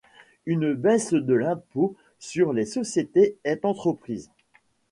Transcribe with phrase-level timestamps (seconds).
[0.47, 4.31] Une baisse de l'impôt sur les sociétés est entreprise.